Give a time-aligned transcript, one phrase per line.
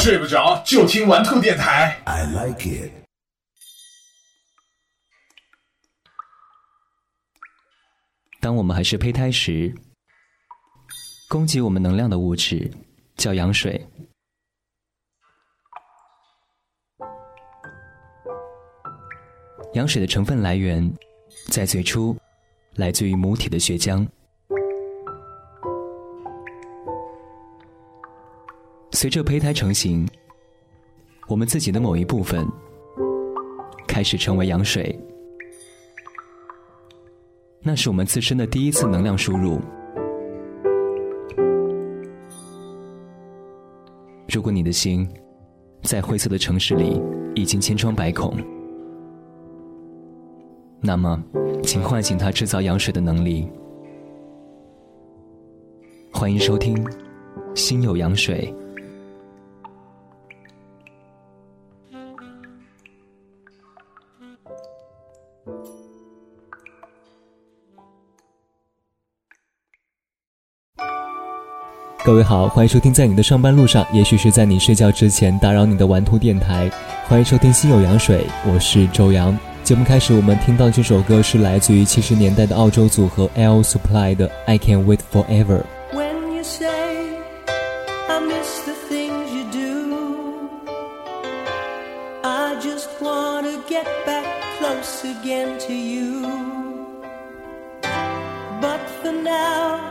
[0.00, 2.00] 睡不着就听玩兔电台。
[2.04, 2.92] I like it。
[8.40, 9.74] 当我们还是胚胎时，
[11.28, 12.70] 供给我们能量的物质
[13.16, 13.84] 叫羊水。
[19.74, 20.90] 羊水的成分来源，
[21.50, 22.16] 在最初
[22.76, 24.06] 来自于母体的血浆。
[29.00, 30.04] 随着胚胎成型，
[31.28, 32.44] 我们自己的某一部分
[33.86, 34.98] 开始成为羊水，
[37.62, 39.60] 那是我们自身的第一次能量输入。
[44.34, 45.08] 如果你的心
[45.84, 47.00] 在灰色的城市里
[47.36, 48.36] 已经千疮百孔，
[50.80, 51.22] 那么，
[51.62, 53.48] 请唤醒它制造羊水的能力。
[56.12, 56.74] 欢迎收听
[57.54, 58.52] 《心有羊水》。
[72.04, 76.70] 各位好，欢迎收听在你的上班路上，也许是在你睡觉之前打扰你的玩兔电台。
[77.06, 79.36] 欢迎收听《心有羊水》，我是周洋。
[79.62, 85.60] 节目开始，我们听到这首歌是来自于七十年代的澳洲组合 L Supply 的《I Can Wait Forever》。
[85.92, 86.68] When you say
[88.08, 89.96] I miss the things you do,
[92.22, 94.24] I just want to get back
[94.58, 96.26] close again to you.
[98.60, 99.87] But for now,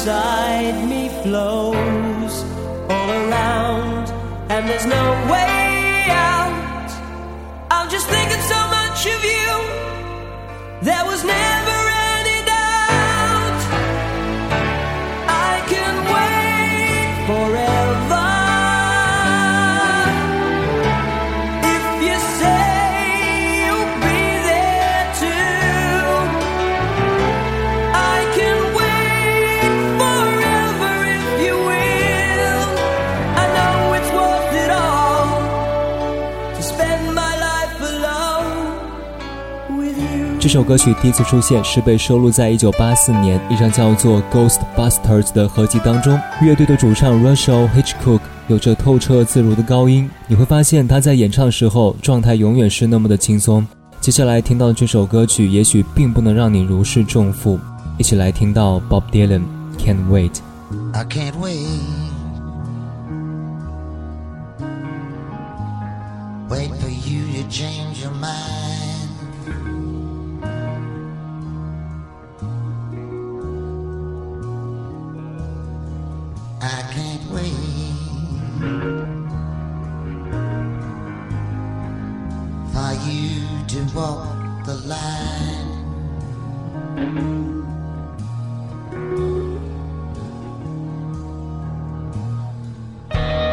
[0.00, 2.42] inside me flows
[2.88, 4.08] all around,
[4.50, 5.49] and there's no way
[40.50, 46.18] 这首歌曲第一次出现是被收录在1984年一张叫做《Ghostbusters》的合集当中。
[46.42, 48.18] 乐队的主唱 Russell Hitchcock
[48.48, 53.64] 有着透彻自如的高音，你会发现他在演唱的时候状态永远是那么的轻松。
[54.00, 57.56] 接下来听到这首歌曲，也许并不能让你如释重负。
[57.96, 59.42] 一起来听到 Bob Dylan
[59.78, 60.32] 《Can't Wait》。
[60.92, 61.60] I can't Wait
[83.70, 85.70] to walk the line.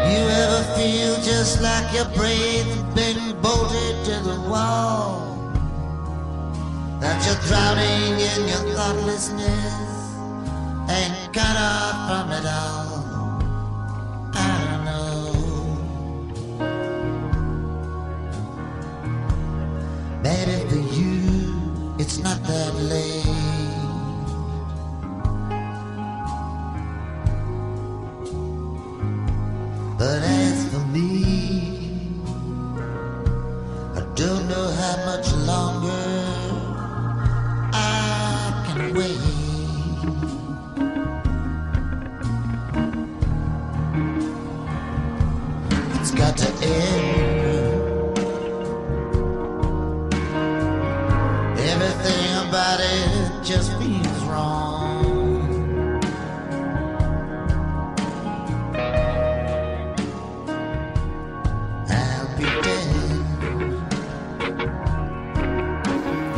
[0.10, 5.22] You ever feel just like your brain's been bolted to the wall?
[7.00, 9.88] That you're drowning in your thoughtlessness
[10.90, 12.97] and cut off from it all?
[22.08, 23.17] It's not that late.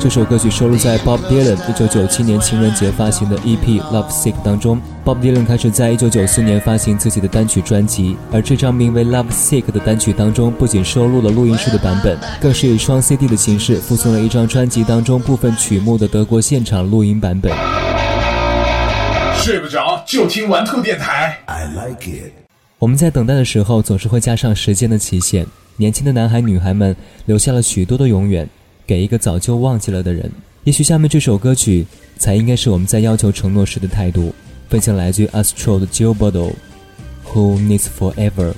[0.02, 4.80] 这首歌曲收录在 Bob Dylan 1997年情人节发行的 EP《Love Sick》当中。
[5.04, 17.52] Bob Dylan 开始在1994年发行自己的单曲专辑，而这张名为《Love Sick》的单曲当中，不仅收录了录音室的版本，更是以双 CD 的形式附送了一张专辑当中部分曲目的德国现场录音版本。
[19.36, 21.38] 睡不着就听玩兔电台。
[21.46, 22.32] I like it
[22.78, 25.46] 我们在等待的时候，总是会加上时间的期限。
[25.76, 28.50] 年轻的男孩女孩们留下了许多的永远，
[28.90, 30.32] 给一个早就忘记了的人。
[30.64, 31.86] 也许下面这首歌曲，
[32.18, 34.34] 才应该是我们在要求承诺时的态度。
[34.68, 38.54] 分享来自于 Astro 的 Joe Bottle，Who Needs Forever。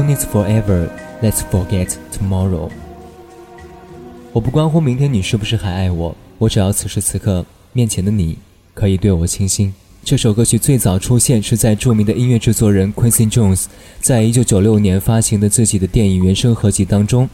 [0.00, 0.88] Who needs forever?
[1.20, 2.70] Let's forget tomorrow.
[4.32, 7.44] 我不关乎明天你是不是还爱我，我只要此时此刻
[7.74, 8.38] 面前的你
[8.72, 9.74] 可以对我倾心。
[10.02, 13.66] 这首歌曲最早出现是在著名的音乐制作人 Quincy Jones
[14.00, 17.28] 在一九九六年发行的自己的电影原声合集当中。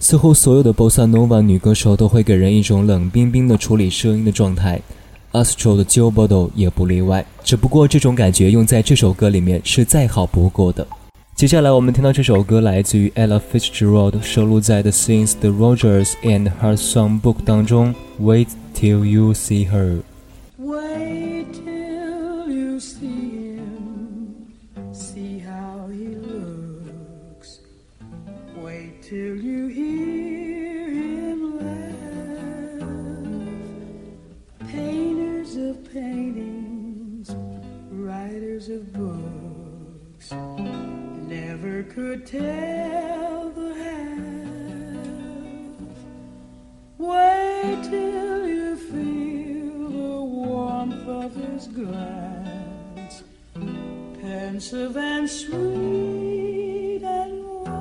[0.00, 4.80] 似乎所有的 bossa nova 女歌手都会给人一种冷冰冰的处理声音的状态
[5.32, 7.26] ，Astro 的 Joe Bottle 也不例外。
[7.44, 10.86] 只不过这种感觉用在这首歌里面是再好不过的。
[11.37, 17.93] 接下来我们听到这首歌来自于 Ella Fitzgerald，收录在 The Sings the Rogers and Her Songbook 当中。
[18.21, 20.03] Wait till you see her。
[20.57, 24.47] Wait till you see him,
[24.93, 27.59] see how he looks.
[28.63, 30.16] Wait till you hear
[47.82, 53.22] Till you feel the warmth of his glance,
[54.22, 57.78] pensive and sweet and wise.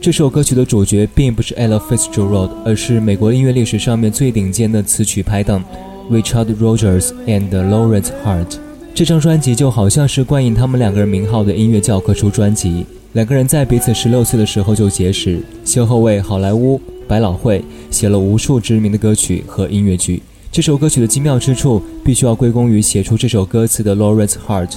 [0.00, 5.64] 这首歌曲的主角并不是 Ella Fitzgerald，而是美国音乐历史上面最顶尖的词曲拍档
[6.10, 8.56] Richard Rogers and Lawrence Hart。
[8.94, 12.84] 这张专辑就好像是冠以他们两个人名号的音乐教科书专辑。
[13.12, 20.22] 两个人在彼此十六岁的时候就结识，先后为好莱坞、百老汇写了无数知名的歌曲和音乐剧。
[20.52, 24.74] 这首歌曲的精妙之处，必须要归功于写出这首歌词的 Lawrence Hart。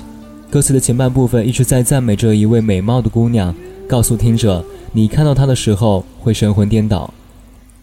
[0.50, 3.56] 歌词的前半部分一直在赞美着一位美貌的姑娘，
[3.88, 7.14] 告诉听者你看到她的时候会神魂颠倒，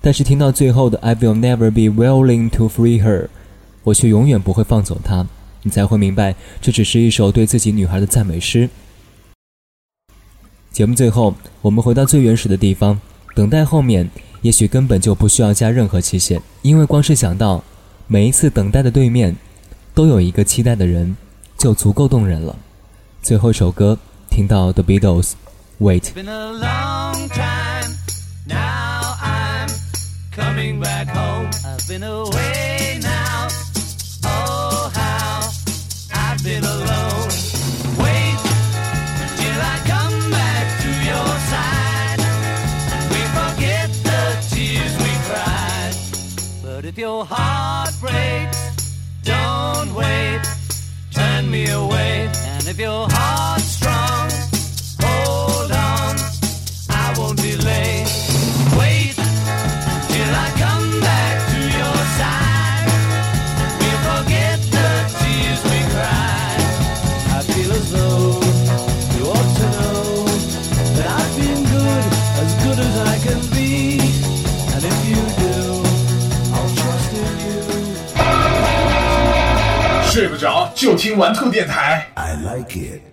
[0.00, 3.28] 但是听到最后的 I will never be willing to free her，
[3.84, 5.26] 我却永远不会放走她，
[5.62, 8.68] 你才会明白这只是一首对自己女孩的赞美诗。
[10.70, 13.00] 节目最后，我们回到最原始的地方，
[13.34, 14.08] 等待后面
[14.42, 17.62] 也许根本就不需要加任何期限，因为光是想到
[18.06, 19.36] 每一次等待的对面
[19.94, 21.16] 都有一个期待的人，
[21.56, 22.56] 就足够动人了。
[23.22, 23.98] 最后一首歌，
[24.30, 25.30] 听到 The Beatles，
[25.80, 26.00] 《Wait》。
[26.14, 27.94] been a long time.
[28.46, 29.68] Now I'm
[30.34, 31.50] coming back home.
[31.64, 33.48] I've been away now.
[46.88, 50.40] If your heart breaks, don't wait.
[51.10, 52.30] Turn me away.
[52.46, 54.30] And if your heart's strong,
[55.02, 56.16] hold on.
[56.88, 57.97] I won't delay.
[80.88, 82.06] 就听玩兔电台。
[82.14, 83.08] I like it.